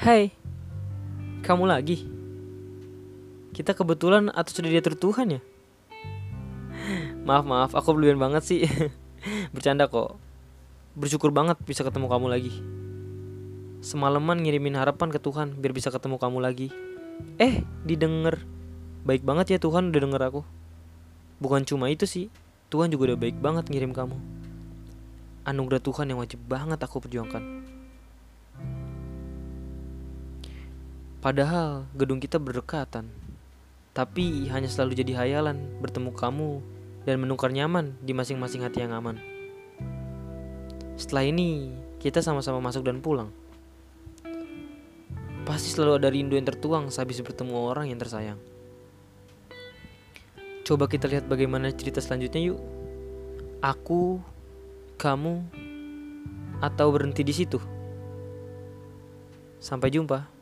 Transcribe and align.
Hai, 0.00 0.32
kamu 1.44 1.68
lagi? 1.68 2.08
Kita 3.52 3.76
kebetulan 3.76 4.32
atau 4.32 4.48
sudah 4.48 4.72
diatur 4.72 4.96
Tuhan 4.96 5.36
ya? 5.36 5.40
Maaf 7.28 7.44
maaf, 7.44 7.76
aku 7.76 7.92
berlebihan 7.92 8.16
banget 8.16 8.40
sih. 8.48 8.64
Bercanda 9.52 9.92
kok. 9.92 10.16
Bersyukur 10.96 11.36
banget 11.36 11.60
bisa 11.68 11.84
ketemu 11.84 12.08
kamu 12.08 12.32
lagi. 12.32 12.48
Semalaman 13.84 14.40
ngirimin 14.40 14.80
harapan 14.80 15.12
ke 15.12 15.20
Tuhan 15.20 15.60
biar 15.60 15.76
bisa 15.76 15.92
ketemu 15.92 16.16
kamu 16.16 16.48
lagi. 16.48 16.72
Eh, 17.36 17.60
didengar. 17.84 18.40
Baik 19.04 19.20
banget 19.20 19.52
ya 19.52 19.58
Tuhan 19.60 19.92
udah 19.92 20.00
denger 20.00 20.22
aku. 20.32 20.48
Bukan 21.44 21.68
cuma 21.68 21.92
itu 21.92 22.08
sih, 22.08 22.32
Tuhan 22.72 22.88
juga 22.88 23.12
udah 23.12 23.20
baik 23.20 23.36
banget 23.36 23.68
ngirim 23.68 23.92
kamu. 23.92 24.16
Anugerah 25.44 25.84
Tuhan 25.84 26.08
yang 26.08 26.24
wajib 26.24 26.40
banget 26.48 26.80
aku 26.80 27.04
perjuangkan. 27.04 27.79
Padahal 31.20 31.84
gedung 31.92 32.16
kita 32.16 32.40
berdekatan, 32.40 33.04
tapi 33.92 34.48
hanya 34.48 34.72
selalu 34.72 35.04
jadi 35.04 35.20
hayalan 35.20 35.60
bertemu 35.84 36.16
kamu 36.16 36.64
dan 37.04 37.20
menukar 37.20 37.52
nyaman 37.52 37.92
di 38.00 38.16
masing-masing 38.16 38.64
hati 38.64 38.80
yang 38.80 38.96
aman. 38.96 39.20
Setelah 40.96 41.28
ini, 41.28 41.76
kita 42.00 42.24
sama-sama 42.24 42.64
masuk 42.64 42.88
dan 42.88 43.04
pulang. 43.04 43.28
Pasti 45.44 45.76
selalu 45.76 46.00
ada 46.00 46.08
rindu 46.08 46.40
yang 46.40 46.48
tertuang 46.48 46.88
sehabis 46.88 47.20
bertemu 47.20 47.52
orang 47.52 47.92
yang 47.92 48.00
tersayang. 48.00 48.40
Coba 50.64 50.88
kita 50.88 51.04
lihat 51.04 51.28
bagaimana 51.28 51.68
cerita 51.68 52.00
selanjutnya 52.00 52.48
yuk. 52.48 52.60
Aku, 53.60 54.24
kamu, 54.96 55.44
atau 56.64 56.88
berhenti 56.88 57.20
di 57.20 57.36
situ. 57.36 57.60
Sampai 59.60 59.92
jumpa. 59.92 60.39